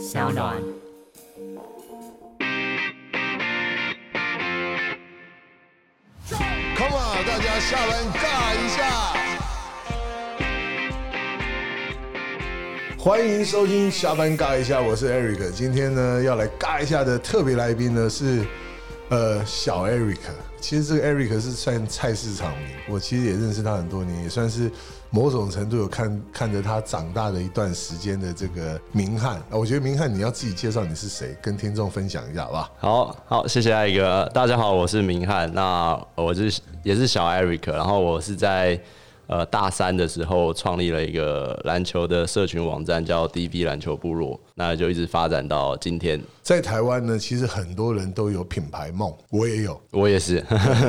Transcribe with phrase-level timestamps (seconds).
[0.00, 0.56] 小暖。
[6.74, 9.12] Come on，大家下班尬一下。
[12.98, 15.50] 欢迎收听下班尬一下，我是 Eric。
[15.50, 18.46] 今天呢，要来尬一下的特别来宾呢是
[19.10, 20.16] 呃小 Eric。
[20.62, 24.70] 其实这个 Eric 是算菜市场名，我其实也认识他很多年，也算是
[25.12, 29.38] 某种程度有看看着他长大的一段时间的这个明翰。
[29.38, 32.70] 啊我觉得明翰你要自己介绍你是谁，跟听众分享一下好不好？
[32.78, 34.30] 好好，谢谢艾哥。
[34.32, 35.52] 大家好，我是明翰。
[35.52, 38.80] 那我是也是小 Eric，然后我是在
[39.26, 46.22] 呃大三的时候创立了一个篮球的社群网站，叫 DB 篮球部落，那就一直发展到今天。
[46.40, 49.80] 在台湾呢，其实很多人都有品牌梦，我也有。
[49.90, 50.44] 我也是，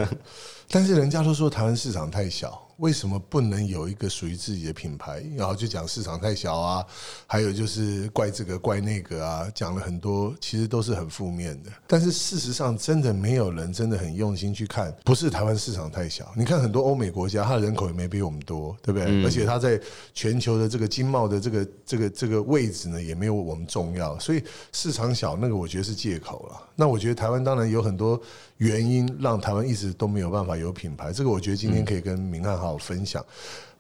[0.70, 5.23] 但是人家都说台湾市场太小，为什么不能有一个属于自己的品牌？
[5.38, 6.84] 然后就讲市场太小啊，
[7.27, 11.70] 还有就是怪这个怪那个啊，讲了很多，其实都是很负面的。
[11.86, 16.33] 但是事实上，真的没有人真的很用心去看，不是台湾市场太小。
[16.36, 19.23] 你看很多欧美国家，它的人口也没比我们多，对不对？
[19.23, 19.80] 而且它在
[20.11, 24.17] 全球的这个经贸的这个这个这个位置呢，也没有我们重要。
[24.17, 26.59] 所以市场小，那个我觉得是借口了。
[26.75, 28.19] 那我觉得台湾当然有很多
[28.62, 33.26] 原因让台湾一直都没有办法有品牌，这个我觉得今天可以跟明翰好好分享。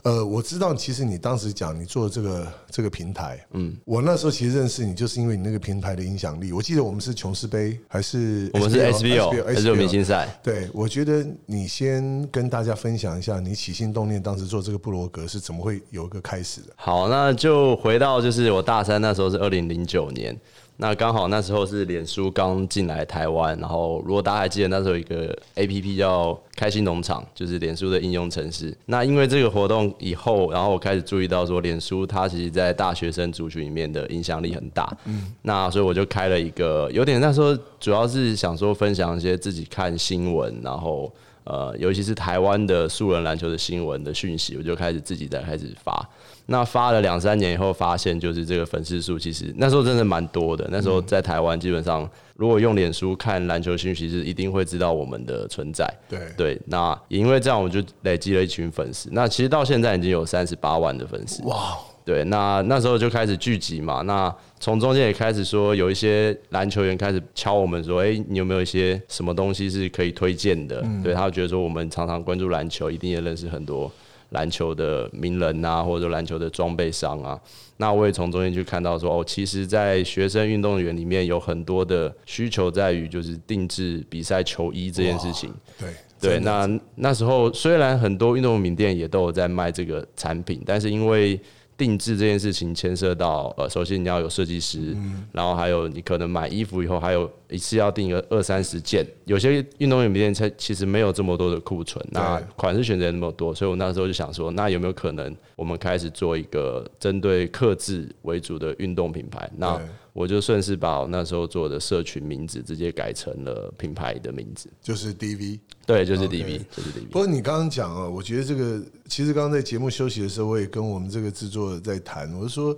[0.01, 6.51] 呃，我知道，其实你当时讲你做这个这个平台，嗯，我那时候其实认识你，就是因为你那个平台的影响力。
[6.51, 10.27] 我记得我们是琼斯杯还是我们是 SBO SBO 明星赛。
[10.41, 16.73] 对，我觉得你先跟大家分享一下你起心动念，当时做这个布罗格是怎么会有一个开始的？
[16.77, 20.35] 好，那就回到就是我大三那时候是二零零九年，
[20.81, 28.75] 那刚好那时候是脸书刚进来台湾，然后如果大家还记得那时候有一个 A P P 叫开心农场，就是脸书的应用程式。
[28.87, 34.91] 那因为这个活动以后，然后我开始注意到说，脸书它其实在大学生族群里面的影响力很大。
[35.05, 41.13] 嗯，那所以我就开了一个，有点那时候主要是想说分享一些自己看新闻，然后。
[41.43, 46.07] 呃，尤其是台湾的素人篮球的新闻的讯息，我就开始自己在开始发。
[46.51, 50.67] 那发了两三年以后，发现就是这个粉丝数其实那时候真的蛮多的。
[50.69, 55.91] 那时候在台湾基本上，如果用脸书看篮球讯息，是一定会知道我们的存在。
[56.09, 59.09] 对对，那也因为这样，我们就累积了一群粉丝。
[59.13, 61.41] 那其实到现在已经有三十八万的粉丝。
[61.43, 64.01] 哇，对，那那时候就开始聚集嘛。
[64.01, 73.91] 那从中间也开始说，有一些篮球员开始敲我们说：“哎、你有没有一些什么东西是可以推荐的？”对他觉得说，我们常常关注篮球，一定也认识很多
[74.31, 77.39] 篮球的名人啊，或者篮球的装备商啊。
[77.77, 85.51] 那我也从中间去看到说，哦，其实，在学生运动员里面有很多的需求在于就是定制比赛球衣这件事情。
[85.79, 91.39] 对对，那那时候虽然很多运动用品店也都有在卖这个产品，但是因为
[91.81, 94.95] 定制这件事情牵涉到呃，首先你要有设计师，
[95.31, 109.49] 然后还有你可能买衣服以后还有一次要订个二三十件，有些运动用品店它其实没有这么多的库存，那款式选择也那么多，所以我那时候就想说，那有没有可能我们开始做一个针对克制为主的运动品牌？
[109.57, 115.59] 那对我就顺势把我那时候做的社群名字直接改成了品牌的名字，就是 DV。
[115.85, 117.07] 对，就是 DB，就是 DV。
[117.09, 122.77] 不过你刚刚讲啊，我觉得这个其实刚刚在节目休息的时候，我也跟我们这个制作在谈，我是说。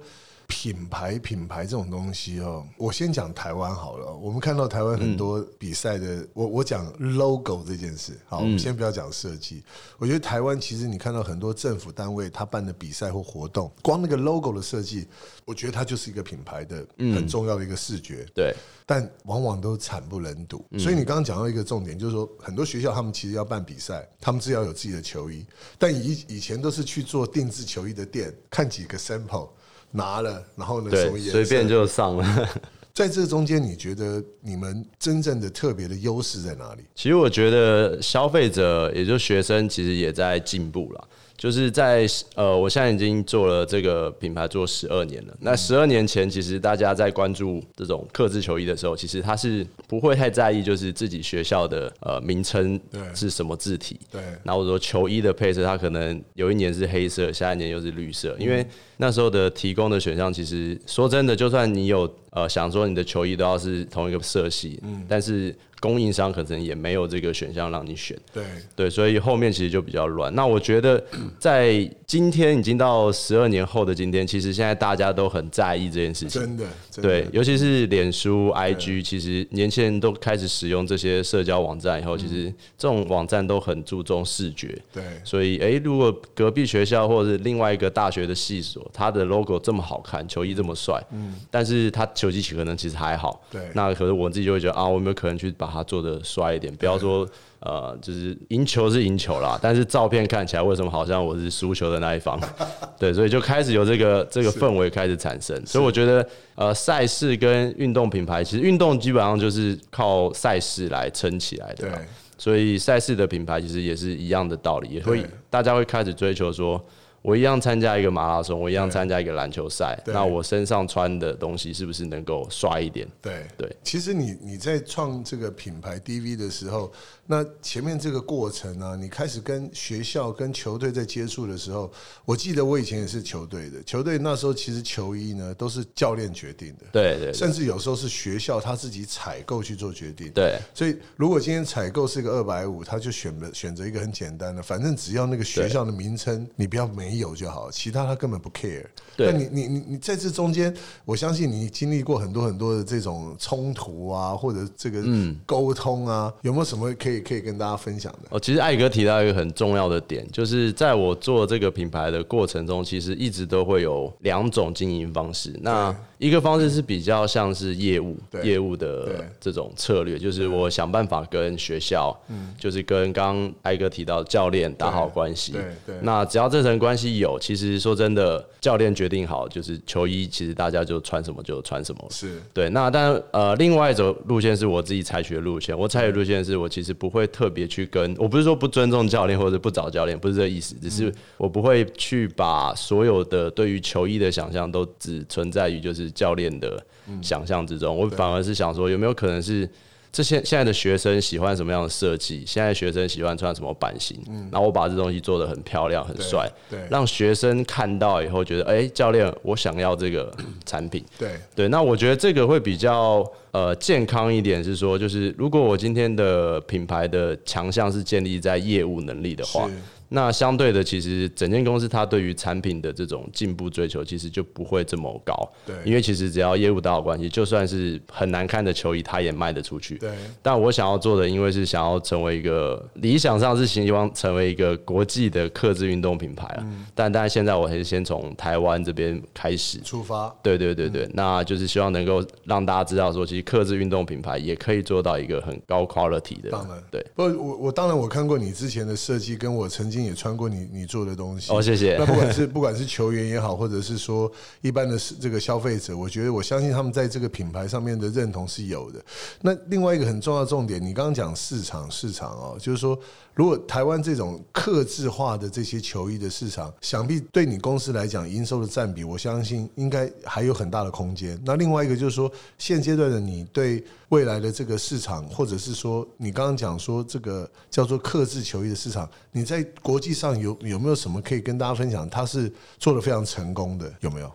[0.53, 4.15] 品牌品牌这种东西哦，我先讲台湾好了。
[4.15, 9.63] 我们看到台湾很多比赛的，我我讲 logo 这件事，好，我们先不要讲设计。
[9.97, 15.07] 我觉得台湾其实你看到很多政府单位他办的比赛或活动，光那个 logo 的设计，
[15.43, 18.23] 我觉得它就是一个品牌的很重要的一个视觉。
[18.35, 18.53] 对，
[18.85, 20.63] 但往往都惨不忍睹。
[20.77, 25.43] 所以你刚刚讲到一个重点，就是说很多学校他们其实要办比赛，他们是要有自己的球衣，
[25.79, 29.49] 但以以前都是去做定制球衣的店，看几个 sample
[29.93, 32.49] 拿了，然后呢什么对，随便就上了。
[32.93, 36.83] 在这中间，你觉得你们真正的特别的优势在哪里？
[36.93, 41.07] 其实我觉得消费者，也就学生，其实也在进步了。
[41.35, 45.33] 就是在呃，我现在已经做了这个品牌做十二年了。
[45.41, 52.79] 那十二年前，其实大家在关注这种克制球衣的时候，其实他是不会太在意，就是自己学校的呃名称
[53.15, 53.99] 是什么字体。
[54.11, 58.65] 对然后我说球衣的配色，它可能有一年是黑色，下一年又是绿色，因为
[59.03, 68.17] 那时候的提供的选项，其实说真的，就算你有呃想说你的球衣都要是同一个色系，嗯但是供应商可能也没有这个选项让你选。
[68.33, 70.33] 对对，所以后面其实就比较乱。
[70.33, 71.03] 那我觉得，
[71.37, 76.41] 在今天已经到十二年后的今天，其实现在大家都很在意这件事情。
[76.41, 82.45] 真的，真的对，尤其是脸书、IG，其实年轻人都开始使用这些社交网站以后，其实
[82.77, 84.81] 这种网站都很注重视觉。
[84.93, 96.73] 对所以，诶，如果隔壁学校或者是另外一个大学的系所，它的 logo 这么好看，球衣这么帅，嗯，但是他球技可能其实还好，对那可是我自己就会觉得啊，我有没有可能去把它做的帅一点？
[96.75, 97.27] 不要说
[97.59, 102.39] 呃，就是赢球是赢球啦，但是照片看起来为什么好像我是输球的那一方？
[102.99, 105.59] 对，所以就开始有这个这个氛围开始产生。
[105.65, 111.91] 所以我觉得呃，赛事跟运动品牌，其实运动基本上就是靠赛事来撑起来的对。
[112.37, 116.83] 所以赛事的品牌其实也是一样的道理，也会大家会开始追求说，
[117.23, 123.07] 我一样参加一个马拉松，我一样参加一个篮球赛，那我身上穿的东西是不是能够帅一点？
[123.21, 123.47] 对。
[123.57, 126.91] 对，其实你你在创这个品牌 DV 的时候，
[127.25, 131.89] 那前面这个过程呢、你开始跟学校、跟球队在接触的时候，
[132.25, 137.33] 我记得我以前也是球队的，球队那时候其实球衣呢都是教练决定的，对对对。
[137.33, 140.29] 甚至有时候是学校他自己采购去做决定。
[140.31, 140.59] 对。
[140.73, 148.85] 所以，如果今天采购是个二百五，他就选了选择一个很简单的，反正只要那个学校的名称你不要没有就好，其他他根本不 care。
[149.15, 149.31] 对。
[149.31, 150.75] 那你你你你在这中间，
[151.05, 155.39] 我相信你经历过很多很多的这种冲突啊，或者这个嗯。
[155.45, 158.29] 沟通啊，有没有什么可以可以跟大家分享的？
[158.29, 165.53] 哦，其实艾哥提到一个很重要的点，就是在我做这个品牌的过程中，其实一直都会有两种经营方式。
[165.61, 172.17] 那一个方式是比较像是业务业务的这种策略，就是我想办法跟学校，
[172.57, 175.51] 就是跟刚刚艾哥提到教练打好关系。
[175.51, 175.61] 对。
[175.85, 175.95] 对。
[176.01, 182.09] 那只要这层关系有，其实说真的，教练决定好，就是球衣，其实大家就穿什么就穿什么了。
[182.09, 182.41] 是。
[182.53, 185.77] 对，那但呃，另外一种路线是我自己采取的路线。
[185.77, 196.83] 我采取路线是我其实不会特别去跟，我不是说不尊重教练或者不找教练，不是这个意思，只是我不会去把所有的对于球衣的想象都只存在于就是教练的
[197.21, 197.97] 想象之中。
[197.97, 199.69] 我反而是想说，有没有可能是
[200.11, 202.43] 这些现在的学生喜欢什么样的设计？
[202.45, 204.17] 现在学生喜欢穿什么版型？
[204.51, 210.31] 然后我把这东西做得很漂亮、很帅，对让学生看到以后觉得，哎、教练，我想要这个
[210.65, 211.03] 产品。
[211.17, 219.73] 对对，那我觉得这个会比较呃健康一点，是说，就是如果我今天的品牌的强项是建立在业务能力的话是，
[220.15, 225.33] 那相对的，其实整间公司它对于产品的这种进步追求，其实就不会这么高。
[225.65, 229.97] 对因为其实只要业务打好关系，就算是很难看的球衣，它也卖得出去。
[229.97, 230.11] 对
[230.41, 236.59] 但我想要做的，因为是想要成为一个理想上是希望成为一个国际的克制运动品牌啊。
[236.61, 239.81] 嗯但但现在我还是先从台湾这边开始。
[239.81, 240.31] 出发。
[240.43, 246.51] 对对对对，那就是希望能够让大家知道说，其实克制运动品牌也可以做到一个很高 quality 的。
[246.51, 247.03] 当然对。
[247.15, 251.51] 不，我我当然我看过你之前的设计，跟我曾经也穿过你你做的东西。
[251.51, 252.05] 哦，谢谢那。
[252.05, 259.03] 不管是 不管是球员也好，或者是说一般的这个消费者，我觉得我相信他们在这个品牌上面的认同是有的。
[259.41, 262.97] 那另外一个很重要的重点，你刚刚讲市场市场哦，就是说，
[263.35, 271.39] 如果台湾这种克制化的这些球衣的市场，想必对你公司来讲，营收的占比，我相信应该还有很大的空间。
[271.43, 282.07] 那另外一个就是说，现阶段的你对未来的这个市场，或者是说你刚刚讲说这个叫做克制球衣的市场，你在国际上有有没有什么可以跟大家分享？
[282.09, 284.31] 它是做的非常成功的，有没有？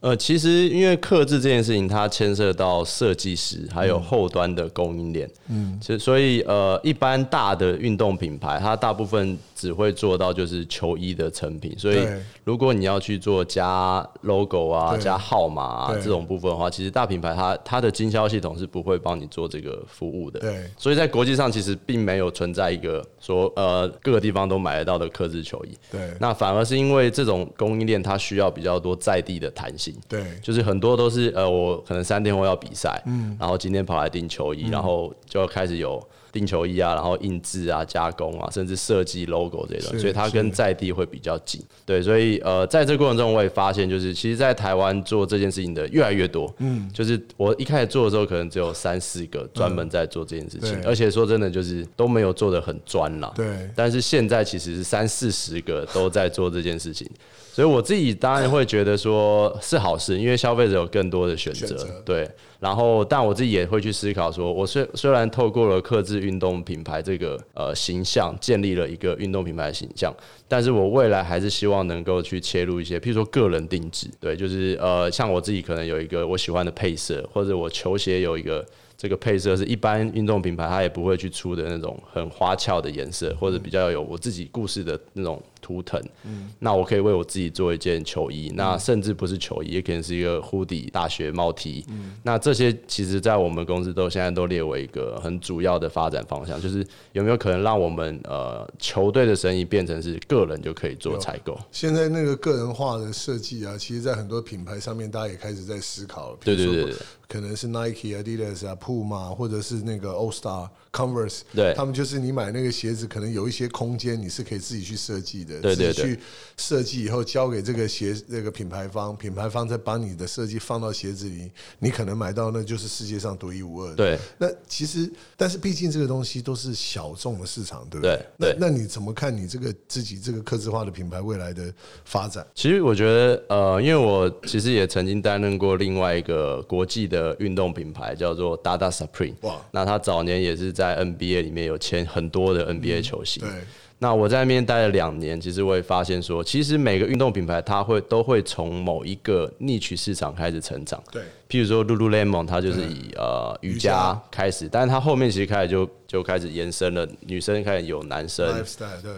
[0.00, 12.06] 呃，其实因为克制这件事情，它牵涉到设计师还有后端的供应链，嗯，所所以呃，一般大的运动品牌，它大部分只会做到就是球衣的成品，所以
[12.44, 16.02] 如果你要去做加 logo 啊、加号码啊对。
[16.02, 20.70] 这种部分的话，其实大品牌它它的经销系统是不会帮你做这个服务的，对。
[20.76, 26.14] 所以在国际上其实并没有存在一个说呃各个地方都买得到的克制球衣，对。
[26.20, 29.92] 那反而是因为这种供应链它需要比较多在地的弹性。
[30.08, 30.22] 对。
[30.40, 41.60] 就是很多都是呃，我可能三天后要比赛，嗯，然后今天跑来订球衣，然后就要开始有订球衣啊，然后印制啊、加工啊，甚至设计 logo 这种，是所以它跟在地会比较紧。
[41.86, 50.84] 对，所以呃，在这个过程中，我也发现，就是其实，在台湾做这件事情的越来越多，嗯，就是我一开始做的时候，可能只有三四个专门在做这件事情，对。
[50.84, 53.46] 而且说真的，就是都没有做的很专啦，对。
[53.74, 57.08] 但是现在其实是三四十个都在做这件事情，
[57.52, 61.66] 所以我自己当然会觉得说是好事，因为消费者有更多的选择。
[61.66, 62.30] 选择，对。
[62.60, 70.12] 然后，但我自己也会去思考说，我虽虽然透过了克制运动品牌这个呃形象，建立了一个运动品牌的形象，
[70.48, 101.58] 但是我未来还是希望能够去切入一些，譬如说个人定制，对，就是呃，像我自己可能有一个我喜欢的配色，或者我球鞋有一个这个配色是一般运动品牌它也不会去出的那种很花俏的颜色，或者比较有我自己故事的那种图腾，嗯，那我可以为我自己做一件球衣，那甚至不是球衣，也可能是一个 hoodie 大学帽 T，嗯，那这些其实在我们公司都现在都列为一个很主要的发展方向，就是有没有可能让我们呃球队的生意变成是个人就可以做采购？
[101.70, 106.94] 现在那个个人化的设计啊，其实，在很多品牌上面，大家也开始在思考对对对。
[107.28, 110.66] 可能是 Nike、Adidas 啊、Puma，或者是那个 All Star、
[110.98, 116.18] Converse，对，他们就是你买那个鞋子，可能有一些空间，你是可以自己去设计的，对对对，去
[116.56, 123.96] 设计以后交给这个鞋那个品牌方，品牌方再把你的设计放到鞋子里，你可能买到那就是世界上独一无二的。
[123.96, 128.18] 对，那其实，但是毕竟这个东西都是小众的市场，对不对？
[128.38, 131.70] 对，那那你怎么看你这个自己这个刻字化的品牌未来的
[132.04, 132.46] 发展？
[132.54, 137.98] 其实我觉得，呃，因为我其实也曾经担任过另外一个国际的运动品牌。
[137.98, 143.42] 牌叫做 Dada Supreme，哇，那他早年也是在 NBA 里面有签很多的 NBA 球星。
[143.42, 143.50] 对，
[143.98, 151.02] 那我在那边待了两年，其实我也发现说，其实每个运动品牌它会都会从某一个逆取市场开始成长。
[151.10, 154.20] 对，譬如说 Lululemon，它就是以呃瑜伽。
[154.30, 158.64] 开始，但是它后面其实开始就就开始延伸了，女生开始有男生，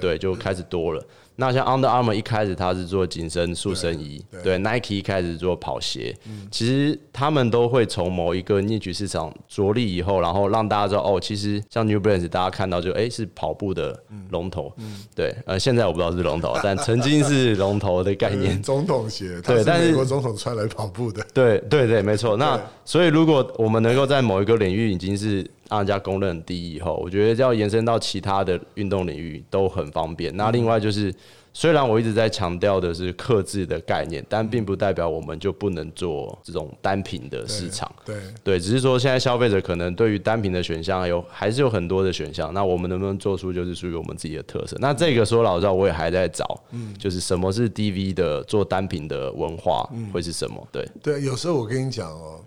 [0.01, 1.05] 对，就开始多了。
[1.41, 6.47] 那像 Under Armour 一开始它是做紧身塑身衣，对 Nike 一开始做跑鞋，嗯。
[6.51, 14.71] 其实他们都会从某一个 niche 市场着力以后，然后让大家知道哦，其实像 New Balance 大家看到就哎是跑步的龙头，
[15.15, 22.37] 对，呃现在我不知道是龙头， 但曾经是龙头的概念，总统鞋，对，但是美国总统穿来跑步的，对对对，没错。
[22.37, 30.37] 那所以如果我们能够在某一个领域已经是让人家公认第一以后，我觉得要延伸到其他的运动领域都很方便。
[30.37, 31.15] 那另外就是。
[31.53, 37.91] 虽然我一直在强调的是克制的概念，但并不代表我们就不能做这种单品的市场。
[38.05, 44.77] 对对，只是说现在消费者可能对于单品的选项有还是有很多的选项，那我们能不能做出就是属于我们自己的特色？
[44.79, 50.65] 那这个说老实话，我也还在找，嗯，就是什么是 DV 的做单品的文化会是什么？
[50.71, 52.41] 对对，有时候我跟你讲哦。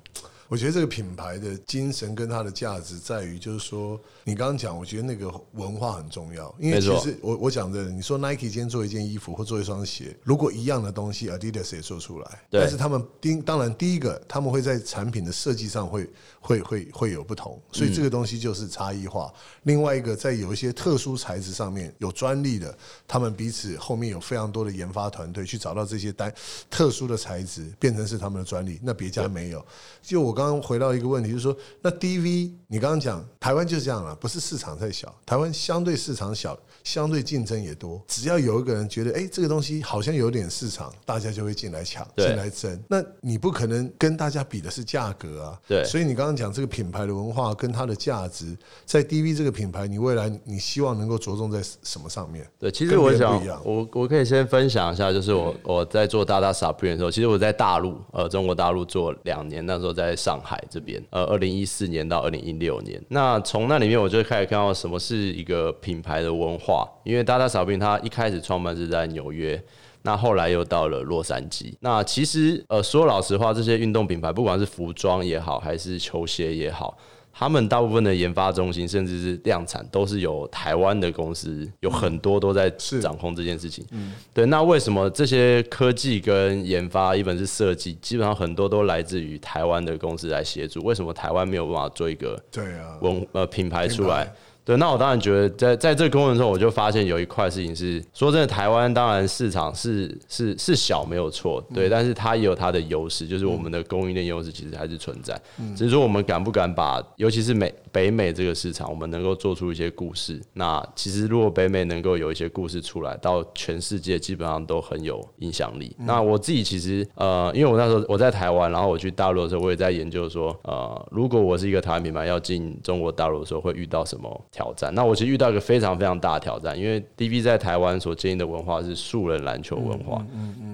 [0.50, 6.54] 我觉得这个品牌的精神跟它的价值在于，就是说，你刚刚讲，我觉得那个文化很重要。
[6.60, 16.08] 因为其实我我讲的，你说 Nike 今天做一件衣服或做一双鞋，如果一样的东西，Adidas 也做出来，但是他们第当然第一个，他们会在产品的设计上会
[16.40, 19.34] 会会会有不同，所以这个东西就是差异化。
[19.64, 26.32] 另外一个，在有一些特殊材质上面有专利的，他们彼此后面有非常多的研发团队去找到这些单
[26.70, 29.66] 特殊的材质，变成是他们的专利，那别家没有。
[30.02, 30.33] 就我。
[30.34, 38.02] 我刚刚回到一个问题，就是说，那 DV，你刚刚讲台湾就是这样了，不是市场太小，台湾相对市场小，相对竞争也多。
[38.08, 42.82] 只要有一个人觉得，哎，这个东西好像有点市场，大家就会进来抢，进来争。
[42.88, 45.60] 那你不可能跟大家比的是价格啊。
[45.68, 45.84] 对。
[45.84, 52.48] 所以你刚刚讲这个品牌的文化跟它的价值，在 DV 这个品牌，你未来你希望能够着重在什么上面？
[52.58, 60.14] 对，其实我想，我我可以先分享一下，就是我我在做大大 Supreme 的时候，其实我在大陆，呃，中国大陆做两年，那时候在。
[60.24, 66.73] 上海这边，呃，二零一四年到二零一六年，那从那里面我就开始看到什么是一个品牌的文化。
[67.04, 69.62] 因为大大小品它一开始创办是在纽约，
[70.04, 71.74] 那后来又到了洛杉矶。
[71.80, 76.98] 那其实，呃，说老实话，这些运动品牌，不管是服装也好，还是球鞋也好。
[77.36, 82.70] 他们大部分的研发中心，甚至是量产，都是由台湾的公司，有很多都在
[83.02, 83.84] 掌控这件事情。
[83.90, 84.46] 嗯，对。
[84.46, 90.84] 那为什么这些科技跟研发，一本是设计，基本上很多都来自于台湾的公司来协助？
[90.84, 94.32] 为什么台湾没有办法做一个对啊文呃品牌出来？
[94.66, 105.40] 对，那我当然觉得，在在这个过程中，我就发现有一块事情是，说真的，台湾当然市场是是是小没有错，对，但是它也有它的优势，就是我们的供应链优势其实还是存在，
[105.76, 110.42] 只是说我们敢不敢把，尤其是美北美这个市场，我们能够做出一些故事。
[110.54, 115.94] 那其实如果北美能够有一些故事出来，到全世界基本上都很有影响力。
[116.00, 124.46] 那我自己其实呃，因为我那时候我在台湾，然后我去大陆的时候，我也在研究说，呃，如果我是一个台湾品牌要进中国大陆的时候，会遇到什么？
[124.54, 124.94] 挑战。
[124.96, 130.24] 那我其实遇到一个非常非常大的挑战，因为 DB 在台湾所经营的文化是素人篮球文化，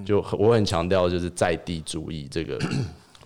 [0.04, 2.58] 就我很强调就是在地主义这个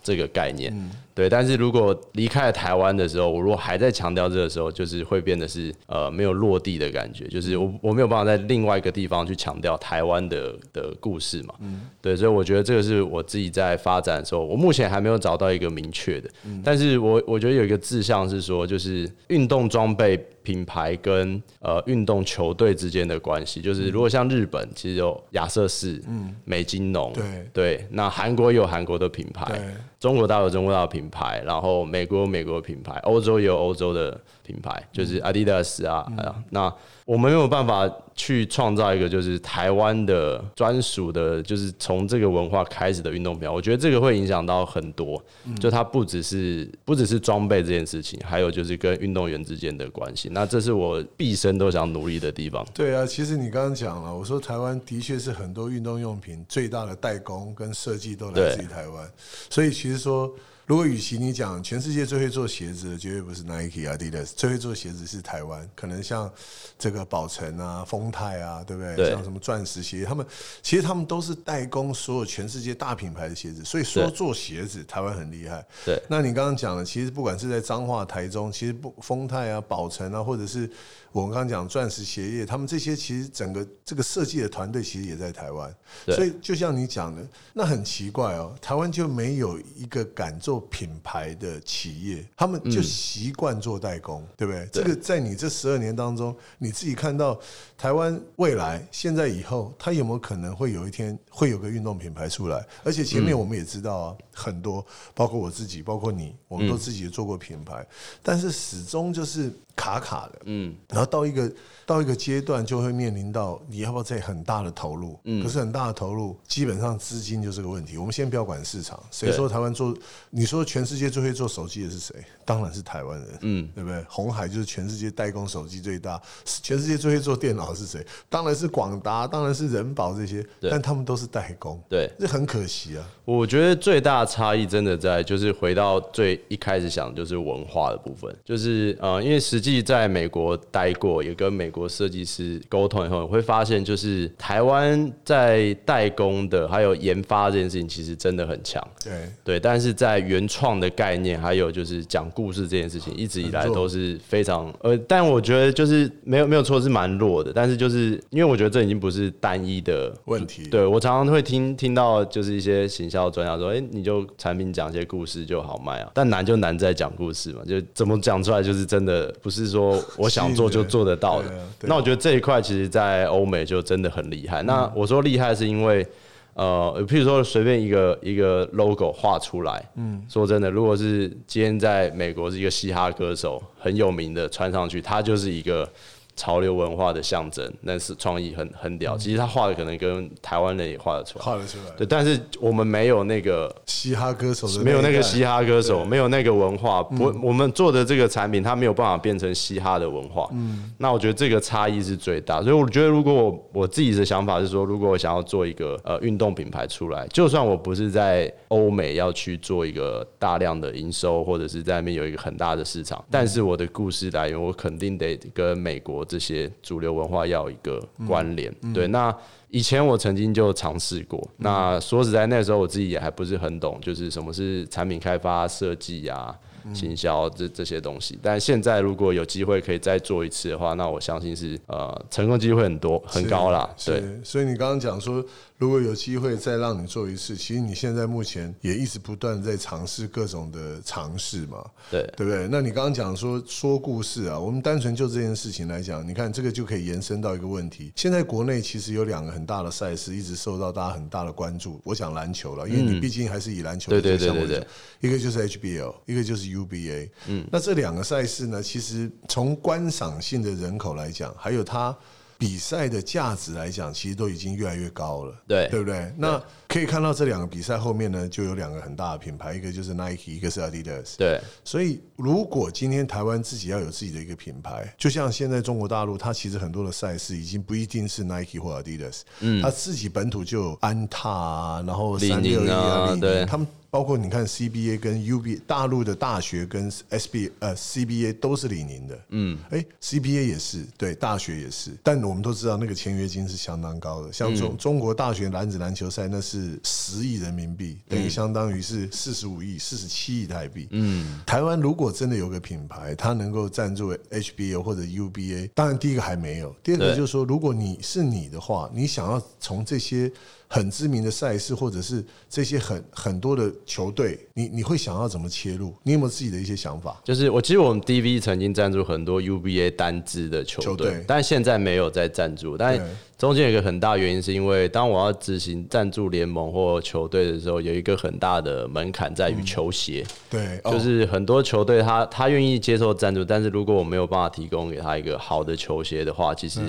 [0.03, 0.73] 这个概念。
[1.15, 11.55] 对，但是如果离开了台湾的时候，我如果还在强调这个时候，就是会变得是呃没有落地的感觉，就是我我没有办法在另外一个地方去强调台湾的的故事嘛。
[11.61, 16.29] 嗯，对，所以我觉得这个是我自己在发展的时候，我目前还没有找到一个明确的。
[16.47, 29.61] 嗯，但是我我觉得有一个志向是说，就是运动装备品牌跟呃运动球队之间的关系，就是如果像日本其实有亚瑟士，嗯，美金农，对对，那韩国有韩国的品牌，
[30.01, 31.04] 中国大陆中国大陆品。
[31.05, 43.51] 品牌，然后美国有美国品牌，欧洲也有欧洲的品牌，就是 Adidas 啊，啊那我们没有办法去创造一个就是台湾的专属的，就是从这个文化开始的运动品牌。
[43.51, 45.23] 我觉得这个会影响到很多，
[45.61, 50.31] 就它不只是不只是装备这件事情，还有就是跟运动员之间的关系。
[50.33, 52.65] 那这是我毕生都想努力的地方。
[52.73, 59.07] 对啊，其实你刚刚讲了，我说台湾的确是很多运动用品最大的代工跟设计都来自于台湾，
[59.51, 60.35] 所以其实说。
[60.67, 65.69] 如果与其你讲全世界最会做鞋子的，绝对不是 Nike、Adidas，最会做鞋子是台湾。
[65.75, 66.31] 可能像
[66.79, 69.11] 这个宝成啊、丰泰啊，对不对？
[69.11, 70.25] 像什么钻石鞋，他们
[70.63, 73.63] 其实他们都是代工所有全世界大品牌的鞋子。
[73.63, 75.63] 所以说做鞋子，台湾很厉害。
[75.85, 76.03] 对。
[76.09, 80.71] 那你刚刚讲的，其实不管是在彰化、台中，其实不丰泰啊、宝成啊，或者是
[81.15, 85.73] 我们刚刚讲钻石鞋业，他们这些其实整个这个设计的团队其实也在台湾。
[86.09, 90.63] 所以就像你讲的，那很奇怪哦，台湾就没有一个敢做。
[90.75, 94.69] 品牌的企业，他们就习惯做代工，对不对？
[94.73, 97.39] 这个在你这十二年当中，你自己看到
[97.79, 102.67] 台湾未来、现在以后，它有没有可能会有一天会有个运动品牌出来？
[102.83, 107.87] 而且前面我们也知道啊，很多包括我自己，包括你，我们都自己做过品牌，
[108.21, 111.51] 但是始终就是卡卡的，嗯，然后到一个。
[111.87, 117.99] 到一个阶段就会面临到你要不要再很大的投入，嗯，可是很大的投入，基本上资金就是个问题。
[117.99, 119.95] 我们先不要管市场，谁说台湾做？
[120.31, 122.15] 你说全世界最会做手机的是谁？
[122.43, 124.03] 当然是台湾人，嗯，对不对？
[124.09, 126.19] 红海就是全世界代工手机最大，
[126.63, 128.03] 全世界最会做电脑是谁？
[128.31, 133.07] 当然是广达，当然是人保这些，但他们都是代工，对，这很可惜啊。
[133.27, 148.83] 我觉得最大差异真的在就是回到最一开始想就是文化的部分，就是呃，因为实际在美国待过，也跟美国设计师沟通以后，会发现就是台湾在代工的还有研发这件事情，其实真的很强。
[149.03, 149.13] 对
[149.45, 157.53] 对，但是在原创的概念，还有就是讲故事这件事情，一直以来都是非常呃，但我觉得就是没有没有错，是蛮弱的。
[157.55, 160.65] 但是就是因为我觉得这已经不是单一的问题。
[160.69, 166.11] 对我常常会听听到就是一些行销专家说，哎，你就产品讲一些故事就好卖啊。
[166.15, 171.49] 但难就难在讲故事嘛，就怎么讲出来，就是真的不是说我想做 就做得到的。
[171.81, 172.03] 那我。
[172.03, 174.63] 觉得这一块其实，在欧美就真的很厉害。
[174.65, 176.07] 那我说厉害，是因为，
[176.53, 185.89] 呃，譬如说随便一个一个 logo 画出来，嗯，说真的，如果是今天在美国是一个嘻哈歌手很有名的，穿上去，他就是一个。
[186.37, 189.17] 潮流文化的象征，那是创意很很屌。
[189.17, 191.85] 其实他画的可能跟台湾人也画得出来，画得出来。
[191.97, 197.03] 对，但是我们没有那个嘻哈歌手的，没有那个嘻哈歌手，没有那个文化。
[197.03, 200.49] 不，我们做的这个产品，它没有办法变成嘻哈的文化。
[200.53, 202.61] 嗯，那我觉得这个差异是最大。
[202.61, 216.24] 所以我觉得，如果我我自己的想法是说，如果我想要做一个呃运动品牌出来，就算我不是在欧美要去做一个大量的营收，或者是在那边有一个很大的市场，但是我的故事来源，我肯定得跟美国。
[216.25, 219.07] 这些主流文化要一个关联，对。
[219.09, 219.35] 那
[219.71, 226.57] 以前我曾经就尝试过，那说实在，那时候我自己也还不是很懂，就是什么是产品开发设计啊。
[226.93, 233.89] 行销这这些东西，但现在如果有机会可以再做一次的话，那我相信是呃成功机会很多很高啦。
[234.05, 235.43] 对，所以你刚刚讲说，
[235.85, 241.85] 如果有机会再让你做一次，其实你现在目前也一直不断在尝试各种的尝试嘛。
[242.11, 242.67] 对，对不对？
[242.69, 248.13] 那你刚刚讲说说故事啊，我们单纯就这件事情来讲，你看这个就可以延伸到一个问题。
[248.17, 252.01] 现在国内其实有两个很大的赛事，一直受到大家很大的关注。
[252.03, 254.87] 我讲篮球了，因为你毕竟还是以篮球对对对对对，
[255.21, 256.65] 一个就是 HBL，一个就是。
[256.65, 262.17] UBA，嗯，那这两个赛事呢，其实从观赏性的人口来讲，还有它
[262.59, 266.33] 比赛的价值来讲，其实都已经越来越高了，对，对不对？
[266.39, 266.63] 那
[266.95, 271.61] 可以看到这两个比赛后面呢，就有两个很大的品牌，一个就是 Nike，一个是 Adidas，对。
[271.83, 283.85] 所以如果今天台湾自己要有自己的一个品牌，就像现在中国大陆，它其实很多的赛事已经不一定是 Nike 或 Adidas，嗯，它自己本土就有安踏啊，然后三六一啊，对，他们。
[284.15, 310.51] 包括你看 CBA 跟 UB 大陆的大学跟 SB 呃 CBA 都是李宁的，嗯，哎 CBA 也是对大学也是，但我们都知道那个签约金是相当高的，像中中国大学男子篮球赛那是十亿人民币，等于相当于是四十五亿四十七亿台币，嗯，台湾如果真的有个品牌，它能够赞助 HBO 或者 UBA，当然第一个还没有，第二个就是说，如果你是你的话，你想要从这些。
[310.87, 316.15] 很知名的赛事，或者是这些很很多的球队，你你会想要怎么切入？
[316.23, 317.41] 你有没有自己的一些想法？
[317.43, 322.97] 就是我其实我们 DV 曾经赞助很多 UBA 单支的球球队，队但现在没有在赞助。
[322.97, 323.27] 但对
[323.65, 330.45] 中间有一个很大原因，是因为当我要执行赞助联盟或球队的时候，有一个很大的门槛在于球鞋。
[330.69, 337.01] 对，哦就是很多球队他他愿意接受赞助，但是如果我没有办法提供给他一个好的球鞋的话，其实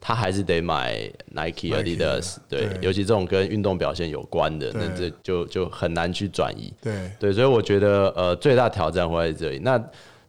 [0.00, 0.98] 他还是得买
[1.32, 6.72] Nike、Adidas，对对，尤其这种跟运动表现有关的，那对这就就很难去转移。
[6.80, 9.58] 对对，所以我觉得呃最大挑战会在这里。
[9.58, 9.78] 那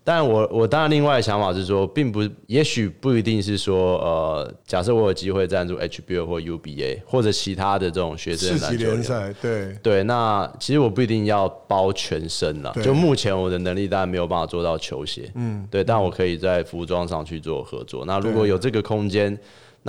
[0.04, 18.06] 当然我我当然另外的想法是说，并不也许不一定是说呃，假设我有机会赞助 HBO 或 UBA 或者其他的这种学生篮球联联赛，对对，那其实我不一定要包全身了，就目前我的能力当然没有办法做到球鞋，嗯，对，但我可以在服装上去做合作。
[18.06, 19.38] 那如果有这个空间，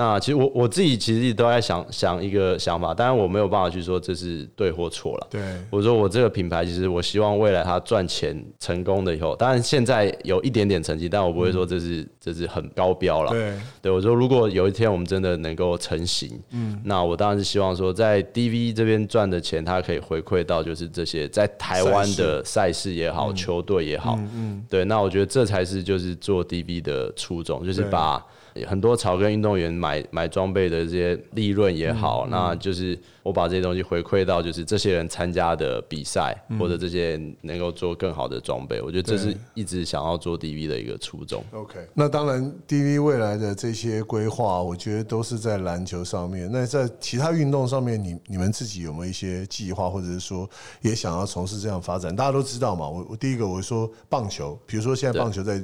[0.00, 5.26] 那其实我我自己其实都在想想一个想法，当然我没有办法去说这是对或错了。
[5.28, 13.30] 对我说我这个品牌，其实我希望未来它赚钱成功了以后，当然现在有一点点成绩，但我不会说这是、这是很高标了。
[13.30, 28.24] 对对我说，如果有一天我们真的能够成型，嗯，那我当然是希望说，在 DV 这边赚的钱，它可以回馈到就是这些在台湾的赛事也好，球队也好，嗯，对，那我觉得这才是就是做 DV 的初衷，就是把
[28.66, 41.44] 很多草根运动员买买装备的这些利润也好，那就是我把这些东西回馈到就是这些人参加的比赛，或者这些人能够做更好的装备，我觉得这是一直想要做 DV 的一个初衷。
[41.52, 46.48] OK，那当然，DV 未来的这些规划，我觉得都是在篮球上面。
[46.50, 50.48] 那在其他运动上面，你你们自己有没有一些计划，或者是说
[50.80, 52.14] 也想要从事这样发展？
[52.14, 55.62] 大家都知道嘛，我我第一个我说棒球，比如说现在棒球在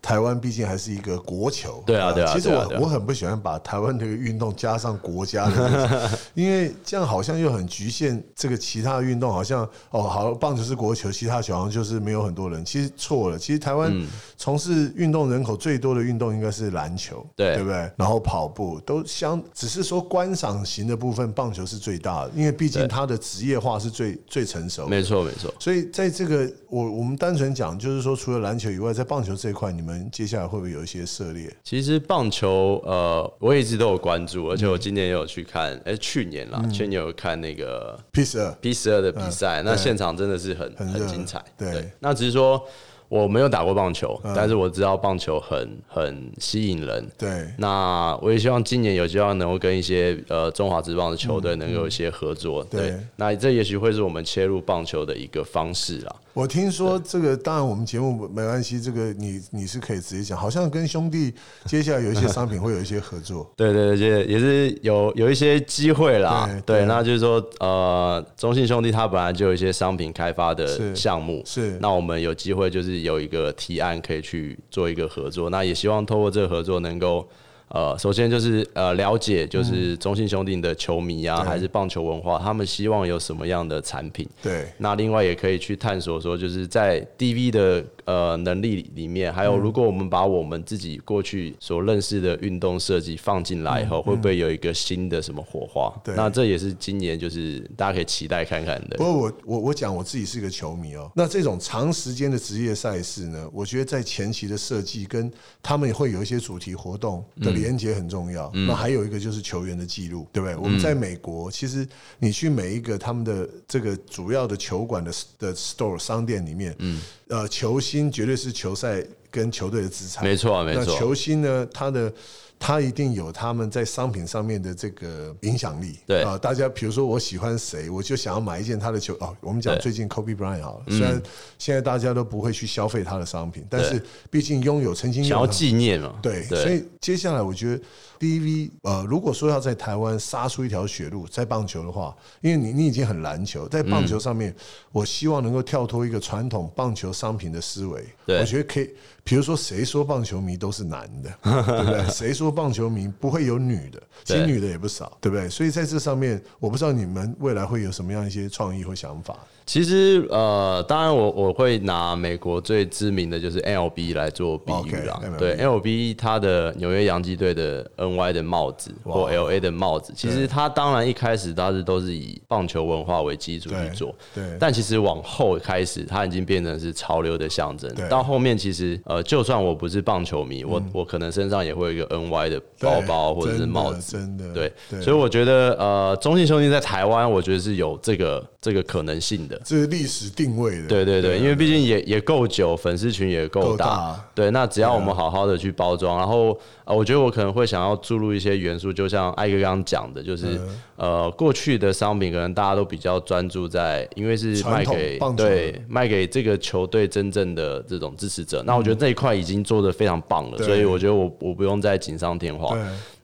[0.00, 12.64] 台湾毕竟还是一个国球，对啊对啊其实我我很不喜欢把台湾这个运动加上国家的， 因为这样好像又很局限这个其他的运动，好像哦好棒球是国球，其他球好像就是没有很多人。
[12.64, 14.06] 其实错了，其实台湾嗯
[14.36, 17.90] 从事运动人口最多的运动应该是篮球，对对不对？
[17.96, 24.88] 然后跑步都相，只是说观赏型的部分，棒球是最大的，因为毕竟它的职业化是最最成熟的。
[24.88, 25.52] 没错，没错。
[25.58, 31.50] 所以在这个我我们单纯讲，就是说除了篮球以外，在棒球这一块，你们接下来会不会有一些涉猎？
[31.64, 41.42] 其实棒球，呃，我一直都有关注，而且我今年也有去看，哎、去年啦，去年有看那个 P 十二 P 十二的比赛，那对现场真的是很很很精彩。
[41.56, 42.62] 对那只是说
[43.08, 47.06] 我没有打过棒球，但是我知道棒球很很吸引人。
[47.16, 52.62] 对那我也希望今年有机会能够跟一些呃中华职棒的球队能够有一些合作。
[52.64, 56.14] 对对，那这也许会是我们切入棒球的一个方式啦。
[56.38, 63.50] 我听说这个，当然我们节目没关系，这个你你是可以直接讲，好像跟兄弟接下来有一些商品会有一些合作。
[63.56, 66.48] 对对对，也也是有有一些机会啦。
[66.64, 77.28] 对那就是说，呃，中信兄弟他本来就有一些商品开发的项目，是那我们有机会就是有一个提案可以去做一个合作，那也希望透过这个合作能够。
[77.68, 84.28] 呃，首先就是呃了解，就是中信兄弟的球迷啊，嗯还是棒球文化，他们希望有什么样的产品？
[84.42, 84.66] 对。
[84.78, 96.14] 那另外也可以去探索说，就是在 DV 的呃能力里面，还有嗯如果我们把我们自己过去所认识的运动设计放进来以后，会不会有一个新的什么火花嗯对？
[96.16, 99.04] 那这也是今年就是大家可以期待看看的不。
[99.04, 105.30] 过我我我讲我自己是个球迷哦，那这种长时间的职业赛事呢，我觉得在前期的设计跟
[105.62, 108.50] 他们也会有一些主题活动的连接很重要。
[108.66, 110.56] 那还有一个就是球员的记录，对不对？
[110.56, 111.86] 我们在美国，其实
[112.18, 120.84] 你去每一个他们的这个主要的球馆的的 store 商店里面，嗯，呃，球星绝对是球赛跟球队的资产，没错没错。
[120.86, 122.12] 那球星呢，他的
[122.58, 125.96] 他一定有他们在商品上面的这个影响力。
[126.06, 126.22] 对。
[126.22, 129.14] 啊、大家比如说我喜欢谁，我就想要买一件他的球。
[129.20, 131.22] 哦，我们讲最近 Kobe Bryant 好了，虽然
[131.58, 136.14] 现在大家都不会去消费他的商品，但是毕竟拥有曾经想要纪念嘛？
[136.22, 137.80] 对，所以接下来我觉得
[138.18, 144.54] DV 呃，如果说要在台湾杀出一条血路，在棒球的话，因为你你已经很篮球，在棒球上面，
[144.92, 148.04] 我希望能够跳脱一个传统棒球商品的思维。
[148.26, 148.90] 对我觉得可以，
[149.24, 152.04] 比如说谁说棒球迷都是男的， 对不对？
[152.10, 154.02] 谁说棒球迷不会有女的？
[154.24, 155.48] 其实女的也不少，对不对？
[155.48, 159.36] 所以在这上面，我不知道你们未来会有什么样一些创意或想法。
[159.64, 165.20] 其实呃，当然我我会拿美国最知名的就是 MLB 来做比喻啦。
[165.22, 177.92] OK，MLB 对，MLB 它的纽约洋基队的 NY 的帽子或 LA 的帽子，其实它当然一开始它是都是以棒球文化为基础去做，对但其实往后开始，它已经变成是潮流的象征。
[178.08, 200.58] 到后面其实呃呃，就算我不是棒球迷，我我可能身上也会有一个 NY 的包包或者是帽子，真的，对，所以我觉得呃，中信兄弟在台湾，我觉得是有这个这个可能性的，这是历史定位的，对对对，因为毕竟也也够久，粉丝群也够大，对，那只要我们好好的去包装，然后呃，我觉得我可能会想要注入一些元素，就像艾哥刚刚讲的，就是
[200.96, 212.76] 呃，过去的商品可能大家都比较专注在，因为是卖给对卖给这个球队真正的这种支持者，那我觉得这一块已经做的非常棒了，所以我觉得我我不用再锦上添花。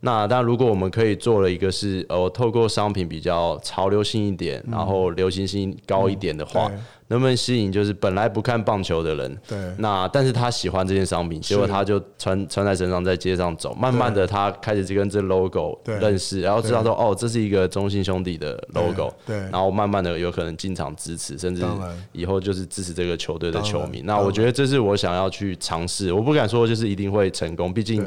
[0.05, 6.71] 那但如果我们可以做了一个是呃，透过商品比较潮流性一点，然后流行性高一点的话，
[7.09, 9.39] 能不能吸引就是本来不看棒球的人？
[9.49, 9.59] 对。
[9.79, 19.11] 那但是他喜欢这件商品，结果他就穿穿在身上，在街上走，慢慢的他开始就跟这 logo 认识，然后知道说哦，这是一个中信兄弟的 logo。
[19.25, 19.39] 对。
[19.39, 21.65] 然后慢慢的有可能进场支持，甚至
[22.13, 24.03] 以后就是支持这个球队的球迷。
[24.05, 28.07] 那我觉得这是我想要去尝试，我不敢说就是一定会成功，毕竟。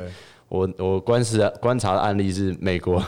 [0.49, 3.03] 我我观察观察的案例是美国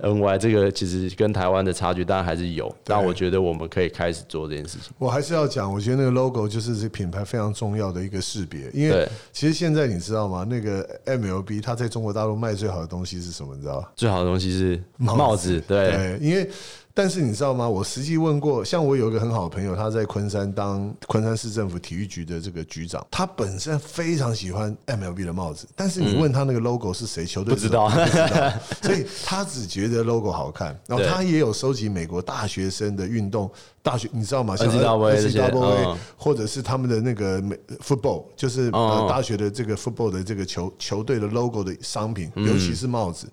[0.00, 4.92] ，NY 这个其实跟台湾的差距当然还是有，但我觉得我们可以开始做这件事情。
[4.98, 10.46] 我还是要讲，我觉得那个 logo 就是这品牌非常重要的一个识别，因为其实现在你知道吗？
[10.48, 13.54] 那个 MLB 它在中国大陆卖最好的东西是什么？
[13.56, 16.48] 你知道最好的东西是帽子，对，因为。
[16.98, 17.68] 但是你知道吗？
[17.68, 25.68] 我实际问过，像我有一个很好的朋友，他在昆山当昆山市政府体育局的这个局长，他本身非常喜欢 MLB 的帽子。
[25.76, 27.90] 但是你问他那个 logo 是谁，球队不知道，
[28.80, 30.74] 所以他只觉得 logo 好看。
[30.86, 33.50] 然后他也有收集美国大学生的运动
[33.86, 34.56] 大学，你知道吗？
[34.56, 43.28] 像 NCAA 或者是他们的那个美 football，就是大学的这个 football 的这个球球队的 logo 的商品，尤其是帽子。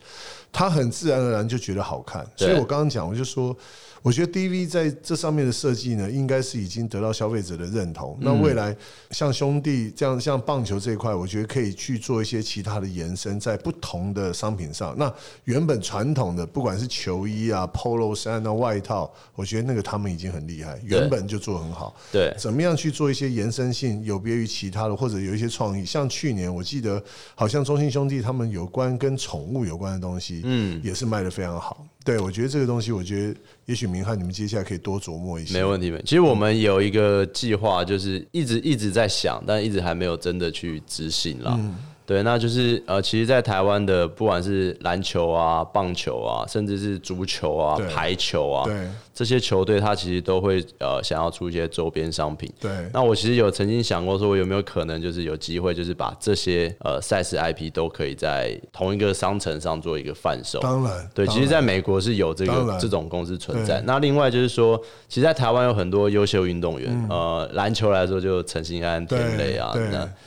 [0.52, 3.58] 他很自然而然就觉得好看，所以我刚刚讲，我就说。
[4.04, 8.18] 我觉得 DV 在这上面的设计呢，应该是已经得到消费者的认同。
[8.20, 8.76] 那未来
[9.12, 14.94] 像兄弟这样，像棒球这一块，我觉得可以去做一些其他的延伸，在不同的商品上。
[14.98, 15.10] 那
[15.46, 21.96] 原本传统的，不管是球衣啊、Polo 衫啊、外套，我觉得那个他们已经很厉害，原本就做很好。
[22.12, 25.86] 对，怎么样去做一些延伸性，有别于其他的，或者有一些创意？
[25.86, 27.04] 像去年我记得，
[27.36, 31.86] 好像中信兄弟他们有关跟宠物有关的东西，嗯，也是卖的非常好。
[32.06, 35.54] 对，我觉得这个东西，我觉得也许明翰你们接下来可以多琢磨一些。
[35.54, 36.02] 没问题，没。
[36.02, 41.58] 其实我们有一个计划，就是一直一直在想，但一直还没有真的去执行了。
[42.06, 48.70] 对，那就是呃，其实，在台湾的不管是篮球啊、棒球啊，甚至是足球啊、排球啊，
[49.14, 52.52] 这些球队，他其实都会呃想要出一些周边商品。
[52.60, 60.60] 对，那我其实有曾经想过，说我有没有可能就是有机会，就是把这些呃赛事 IP 都可以在同一个商城上做一个贩售。
[60.60, 63.82] 当然，对，其实，在美国是有这个这种公司存在。
[63.86, 69.74] 那另外就是说，其实，在台湾有很多优秀运动员，呃，篮球来说就陈兴安、田磊啊，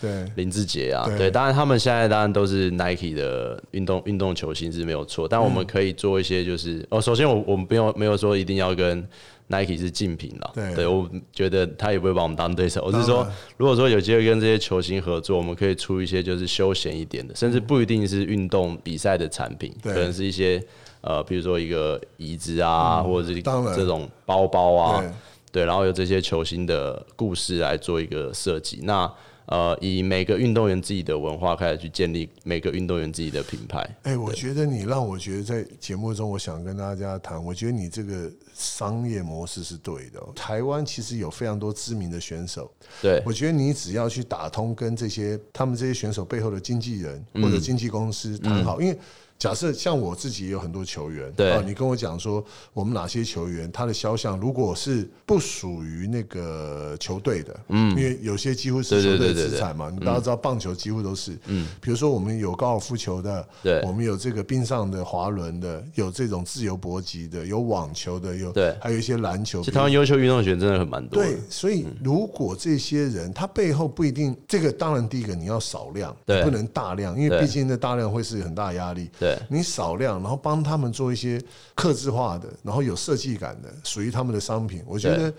[0.01, 1.66] 对，林志杰啊，对，当然他。
[1.66, 9.09] 他们现在当然都是 Nike 的运动运动球星是没有错，但我们可以做一些，就是哦，首先我我们不用没有说一定要跟
[9.49, 12.83] Nike 是竞品了，对，我觉得他也不会把我们当对手。
[12.85, 20.62] 我是说，如果说有机会跟这些球星合作，我们可以出一些就是休闲一点的，甚至不一定是运动比赛的产品，可能是一些
[21.01, 25.05] 呃，比如说一个椅子啊，或者是这种包包啊，
[25.51, 29.11] 对，然后有这些球星的故事来做一个设计，那。
[29.46, 33.88] 呃，以每个运动员自己的文化开始去建立每个运动员自己的品牌。
[34.02, 40.20] 哎，我觉得你让我觉得在节目中，我想跟大家谈，我觉得你这个商业模式是对的。
[40.35, 48.98] 台湾其实有非常多知名的选手，对我觉得你只要去打通跟这些他们这些选手背后的经纪人或者经纪公司谈好，因为。
[49.38, 69.61] 假设像我自己也有很多球员，啊，你跟我讲说，我们哪些球员他的肖像如果是不属于那个球队的，嗯，因为有些几乎是球队资产嘛，你大家知道棒球几乎都是，嗯，比如说我们有高尔夫球的，对，我们有这个冰上的滑轮的，有这种自由搏击的，有网球的，有对，还有一些篮球。
[69.61, 71.22] 其实台湾优秀运动员真的很蛮多。
[71.22, 79.11] 对，所以如果这些人他背后不一定，这个当然第一个你要少量，对，不能大量，因为毕竟那大量会是很大压力。
[79.18, 81.41] 对，你少量，然后帮他们做一些
[81.75, 84.83] 克制化的，然后有设计感的，属于他们的商品。
[84.87, 85.33] 我觉得。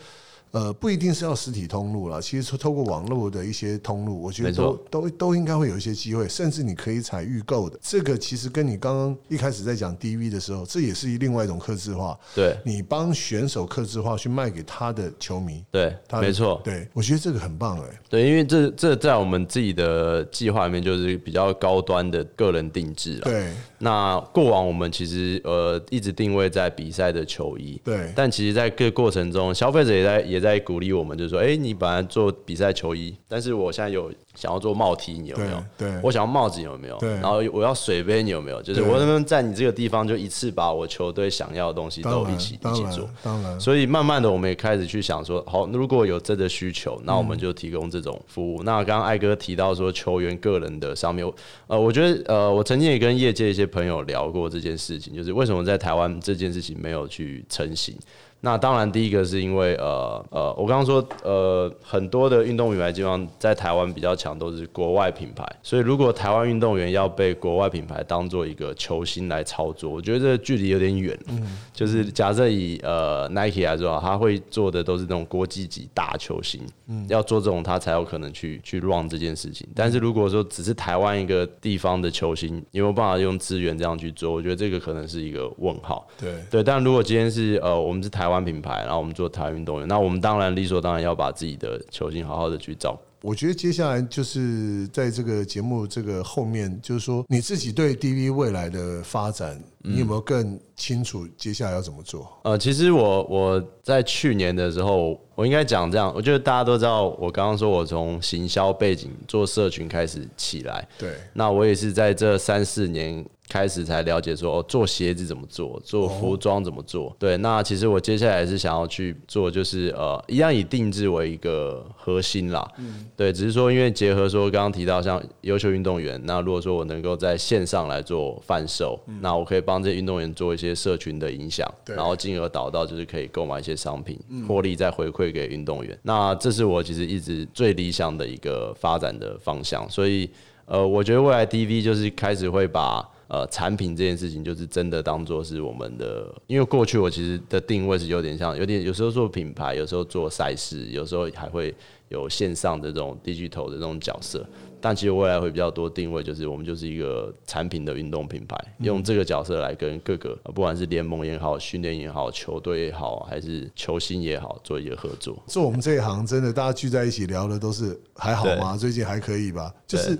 [0.51, 7.77] 呃，不一定是要实体通路了，其实透过网络的一些通路，我觉得都都都应该会有一些机会，甚至你可以采预购的。
[7.81, 12.17] 这个其实跟你刚刚一开始在讲 DV 的时候，这也是另外一种克制化。
[12.33, 15.61] 对，你帮选手克制化去卖给他的球迷。
[15.69, 16.61] 对，没错。
[16.63, 18.01] 对，我觉得这个很棒哎。
[18.09, 23.23] 对，因为这这在我们自己的计划里面就是比较高端的个人定制了。
[23.25, 23.53] 对。
[23.79, 28.11] 那过往我们其实呃一直定位在比赛的球衣，对。
[28.15, 35.63] 但其实，在各过程中，消费者也在也在鼓励我们，就是说，哎、你本来做比赛球衣，但是我现在有想要做帽 T，你有没有？
[35.75, 36.97] 对对我想要帽子，你有没有？
[36.97, 38.61] 对然后我要水杯，你有没有？
[38.61, 43.09] 就是我能不能在你这个地方就一次把我球队想要的东西都一起一起做？
[43.23, 48.61] 当然，所以慢慢的，我们也开始去想说，好，如果有真的需求，那我们就提供这种服务。
[48.61, 51.27] 那刚刚艾哥提到说，球员个人的上面，
[51.65, 57.97] 呃，我觉得，呃，我曾经也跟业界一些朋友聊过这件事情，就是为什么在台湾这件事情没有去成型。
[58.39, 65.43] 那当然，第一个是因为呃呃，我刚刚说呃，很多的运动品牌基本上在台湾比较强，都是国外品牌。
[65.63, 71.17] 所以如果台湾运动员要被国外品牌当做一个球星来操作，我觉得这个距离有点远。
[71.29, 79.67] 嗯就是假设以呃 Nike 来说，他会做的都是那种国际级大球星，嗯要做这种他才有可能去去 run 这件事情。
[79.75, 84.31] 但是如果说只是台湾一个地方的球星，有没有办法用资源这样去做？
[84.31, 86.07] 我觉得这个可能是一个问号。
[86.19, 93.29] 对对，但如果今天是呃，我们是台台湾品牌，然后我们做台湾运动员，那我们当然理所当然要把自己的球星好好的去照顾。
[93.29, 99.57] 我觉得接下来就是在这个节目这个后面，就是说你自己对 DV 未来的发展，
[99.87, 102.27] 你有没有更清楚接下来要怎么做？
[102.43, 117.15] 呃，其实我我在去年的时候，我应该讲这样，我觉得大家都知道，我刚刚说我从行销背景做社群开始起来，对那我也是在这三四年开始才了解说，哦，做鞋子怎么做，做服装怎么做。
[117.17, 122.69] 对，那其实我接下来是想要去做，就是呃，一样以定制为一个核心啦。
[122.77, 135.97] 嗯对，只是说因为结合说刚刚提到像优秀运动员，那如果说我能够在线上来做贩售，那我可以帮这些运动员做一些社群的影响，然后进而导到就是可以购买一些商品，获利再回馈给运动员。
[136.03, 140.29] 那这是我其实一直最理想的一个发展的方向，所以。
[140.69, 151.73] 呃，我觉得未来 DV 就是开始会把呃产品这件事情，就是真的当做是我们的，因为过去我其实的定位是有点像，有点有时候做品牌，有时候做赛事，有时候还会
[152.09, 154.45] 有线上的这种 digital 的这种角色。
[154.79, 165.37] 但其实未来会比较多定位，就是我们就是一个产品的运动品牌，用这个角色来跟各个呃不管是联盟也好、训练也好、球队也好，还是球星也好，做一个合作。
[165.47, 168.77] 做我们这一行，真的大家聚在一起聊的都是还好吗？
[168.77, 169.73] 最近还可以吧？
[169.87, 170.17] 就是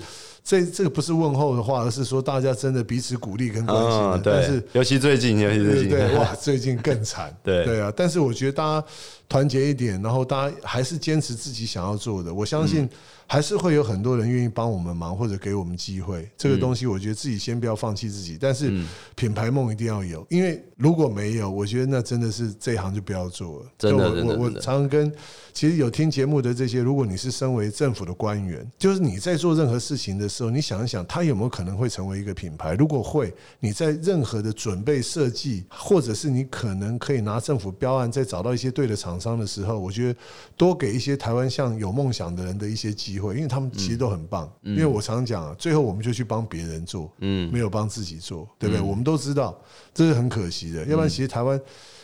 [0.47, 7.35] 这这个不是问候的话，而是说大家真的彼此鼓励跟关心对，但是尤其最近，尤其最近，对对， 哇，最近更惨。
[7.43, 8.87] 对对啊，但是我觉得大家
[9.27, 12.33] 团结一点，然后大家还是坚持自己想要做的。
[12.33, 12.89] 我相嗯信
[13.29, 16.25] 还是会有很多人愿意帮我们忙或者给我们机会。
[16.37, 18.71] 这嗯个东西，我觉得自己先不要放弃自己，但是
[19.15, 23.65] 品牌梦一定要有，因为如果没有，我觉得那真的是这一行就不要做了。
[23.77, 25.11] 真的就我我常常跟
[25.51, 32.75] 其实有听节目的这些，如果你是身为政府的官员，就是你在做任何事情的时候，你想一想，它有没有可能会成为一个品牌？
[32.75, 40.19] 如果会，你在任何的准备设计，或者是你可能可以拿政府标案，再找到一些对的厂商的时候，我觉得
[40.55, 44.47] 多给一些台湾像有梦想的人的一些机会，因为他们其实都很棒。
[44.61, 48.81] 因为我常讲啊，最后我们就去帮别人做，嗯，没有帮自己做，对不对？
[48.81, 49.59] 我们都知道
[49.93, 51.59] 这是很可惜的，要不然其实台湾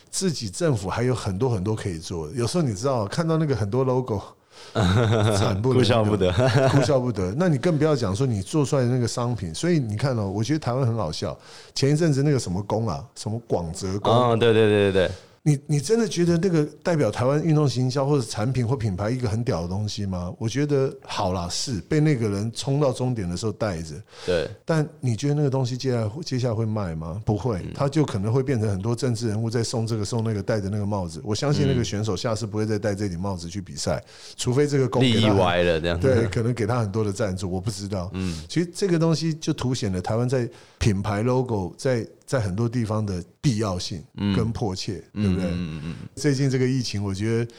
[0.09, 2.33] 自己政府还有很多很多可以做的。
[2.33, 4.19] 有时候你知道，看到那个很多 logo，
[4.73, 6.31] 惨不哭笑不得。
[6.71, 7.33] 哭笑不得。
[7.37, 9.53] 那你更不要讲说你做出来的那个商品。
[9.53, 11.37] 所以你看哦，我觉得台湾很好笑。
[11.75, 15.11] 前一阵子那个什么宫啊，什么广泽宫，哦，对对对对对，
[15.45, 20.33] 你你真的觉得那个代表台湾运动行销或者产品或品牌一个很屌的东西吗？
[20.39, 23.93] 我觉得好啦，是被那个人冲到终点的时候带着。
[24.25, 27.21] 对，但你觉得那个东西接下来接下来会卖吗？
[27.25, 31.21] 不会，他就可能会变成很多政治人物在送这个送那个戴着那个帽子。
[31.25, 34.01] 我相信那个选手下次不会再戴这顶帽子去比赛，
[34.37, 35.99] 除非这个公利益歪了这样。
[35.99, 38.09] 对， 可能给他很多的赞助，我不知道。
[38.13, 44.03] 嗯，其实这个东西就凸显了台湾在品牌 logo 在在很多地方的必要性
[44.35, 45.45] 跟迫切，对不对？
[45.51, 47.51] 嗯嗯最近这个疫情，我觉得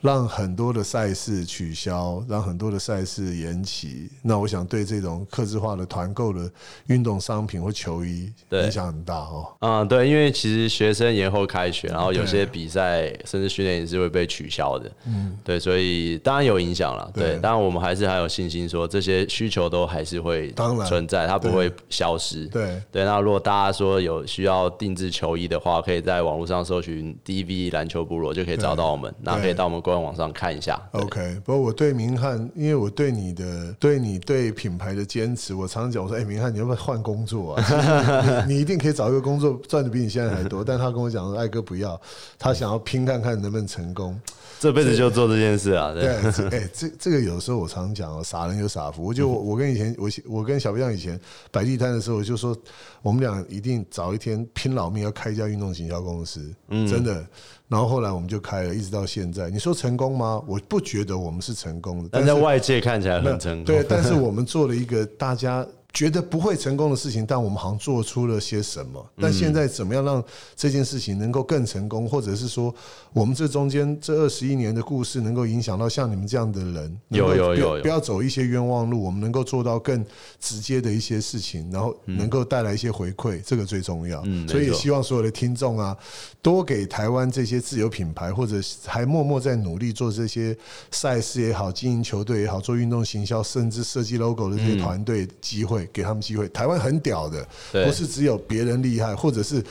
[0.00, 4.10] 让很多的赛事取消，让很多的赛事延期。
[4.22, 6.50] 那我想对这种客制化的团购的
[6.86, 9.46] 运动商品或球衣对影响很大哦。
[9.60, 14.90] 嗯，对，因为其实学生延后开学，然后有些比赛甚至训练也是会被取消的。
[15.06, 17.10] 嗯，对，所以当然有影响了。
[17.14, 22.46] 对对，当然我们还是还有信心说这些需求都还是会当然存在，它不会消失。
[22.46, 30.80] 对对，那如果大家说有需要定制球衣的话，可以在网络上搜寻 DV 篮球部落就可以找到我们，那可以到我们官网上看一下。
[30.92, 38.44] OK，不过我对明翰，因为我对你的对你对品牌的坚持，我常常讲，我说，哎、明翰，你要不要换工作啊？
[38.46, 40.62] 你你一定可以找一个工作赚的比你现在还多。
[40.62, 42.00] 但他跟我讲说，艾哥不要，
[42.38, 44.16] 他想要拼看看能不能成功。
[44.60, 46.06] 这辈子就做这件事啊，对。
[46.50, 49.02] 哎、这这个有时候我常讲哦，傻人有傻福。
[49.02, 51.18] 我就我我跟以前我我跟小亮以前
[51.50, 52.54] 摆地摊的时候，我就说
[53.00, 57.26] 我们俩一定早一天拼老命要开一家运动行销公司，真的。
[57.68, 59.48] 然后后来我们就开了，一直到现在。
[59.48, 60.42] 你说成功吗？
[60.46, 63.64] 我不觉得我们是成功的，但在外界看起来很成功。
[63.64, 69.04] 对，但是我们做了一个大家觉得不会成功的事情，但我们好像做出了些什么。
[69.16, 69.22] 嗯。
[69.22, 70.22] 但现在怎么样让
[70.56, 72.74] 这件事情能够更成功，或者是说
[73.12, 77.82] 我们这中间这二十一年的故事能够影响到像你们这样的人，有有有有。
[77.82, 80.04] 不要走一些冤枉路，我们能够做到更
[80.38, 84.22] 直接的一些事情，然后能够带来一些回馈，这个最重要。
[84.26, 85.96] 嗯所以也希望所有的听众啊，
[86.42, 90.56] 多给台湾这些自由品牌，或者还默默在努力做这些
[90.90, 96.48] 赛事也好，经营球队也好，做运动行销，甚至设计 logo 的这些团队机会，给他们机会。
[96.48, 99.62] 台湾很屌的，不是只有别人厉害，或者是。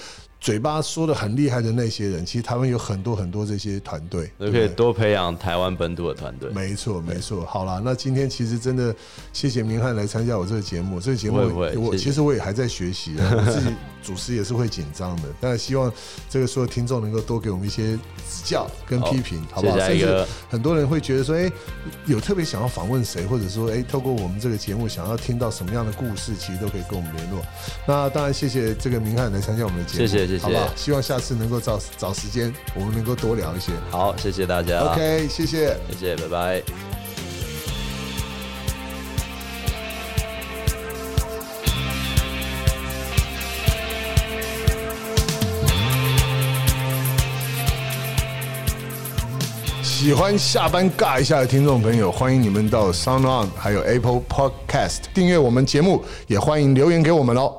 [0.41, 6.49] 嘴巴说的很厉害的那些人，其实台湾有很多很多这些团队，就可以对多培养台湾本土的团队。
[6.51, 7.45] 没错，没错。
[7.45, 8.95] 好啦，那今天其实真的
[9.33, 10.97] 谢谢明翰来参加我这个节目。
[10.97, 11.39] 这个节目
[11.75, 15.23] 我其实我也还在学习啊，我自己主持也是会紧张的。
[15.39, 15.91] 但希望
[16.29, 19.77] 这个所有听众能够多给我们一些指教跟批评，好不好？
[19.79, 21.51] 甚至很多人会觉得说，哎、
[22.05, 27.41] 有特别想要访问谁，或者说，哎、透过我们这个节目想要听到什么样的故事，其实都可以跟我们联络。
[27.87, 30.73] 那当然，谢谢这个明翰来参加我们的节目，谢谢谢谢好不好？
[30.75, 33.71] 希望下次能够找找时间，我们能够多聊一些。
[33.89, 34.79] 好，谢谢大家。
[34.81, 35.77] OK，谢谢。
[35.91, 36.98] 谢谢，拜拜。
[49.99, 57.53] 喜欢下班尬一下的听众朋友，欢迎你们到 Sound On 还有 Apple Podcast 订阅我们节目，也欢迎留言给我们哦。